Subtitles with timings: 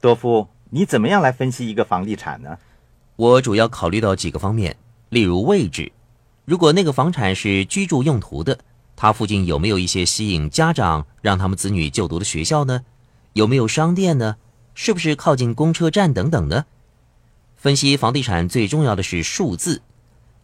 [0.00, 2.58] 多夫，你怎么样来分析一个房地产呢？
[3.16, 4.76] 我主要考虑到几个方面，
[5.08, 5.90] 例如位置，
[6.44, 8.58] 如果那个房产是居住用途的，
[8.94, 12.84] 它附近有没有一些吸引家长让他们子女就读的学校呢？
[13.32, 14.36] 有没有商店呢？
[14.74, 16.66] 是不是靠近公车站等等呢？
[17.56, 19.80] 分析房地产最重要的是数字，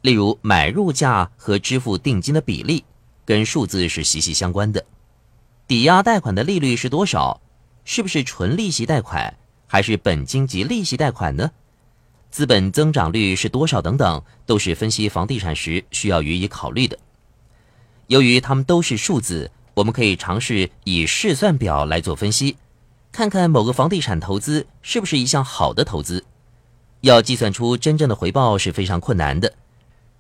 [0.01, 2.85] 例如买入价和支付定金的比例，
[3.27, 4.85] 跟数字是息息相关的。
[5.69, 7.41] 抵押贷款的利率是多少？
[7.85, 9.35] 是不是纯利息贷款，
[9.73, 11.51] 还是本金及利息贷款呢？
[12.31, 13.81] 资本增长率是多少？
[13.81, 16.99] 等等，都是分析房地产时需要予以考虑的。
[18.09, 22.59] 由于它们都是数字，我们可以尝试以试算表来做分析，
[23.11, 26.23] 看看某个房地产投资是不是一项好的投资。
[27.01, 29.55] 要计算出真正的回报是非常困难的，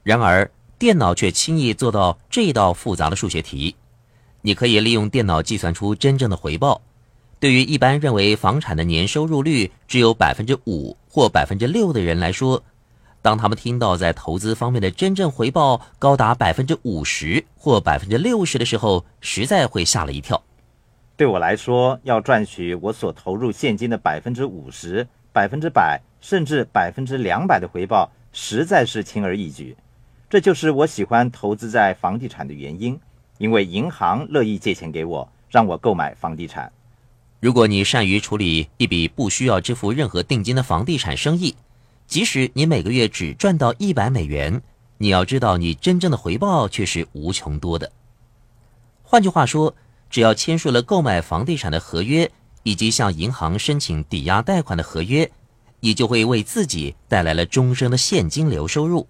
[0.02, 3.76] 然而电脑却轻易做到这道复杂的数学题。
[4.40, 6.80] 你可以利用电脑计算出真正的回报。
[7.42, 12.62] 对于一般认为房产的年收入率只有百分之五或百分之六的人来说，
[13.20, 20.40] 当他们听到在投资方面的真正回报高达百分之五十或百分之六十的时候，实在会吓了一跳。
[21.16, 29.76] 对我来说，要赚取我所投入现金的百分之五十、百分之百，甚至百分之两百的回报，实在是轻而易举。
[30.30, 32.96] 这就是我喜欢投资在房地产的原因，
[33.38, 36.70] 因为银行乐意借钱给我，让我购买房地产。
[37.42, 41.56] 如果你善于处理一笔不需要支付任何定金的房地产生意，
[42.06, 44.62] 即使你每个月只赚到一百美元，
[44.98, 47.90] 你要知道你真正的回报却是无穷多的。
[49.02, 49.74] 换句话说，
[50.08, 52.30] 只要签署了购买房地产的合约，
[52.62, 55.28] 以及向银行申请抵押贷款的合约，
[55.80, 59.08] 你就会为自己带来了终生的现金流收入。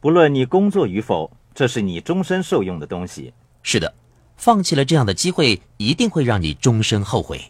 [0.00, 3.32] 不论你工作与否，这是你终身受用的东西。
[3.62, 3.94] 是的，
[4.36, 7.40] 放弃了这样的机会，一定会让你终身后悔。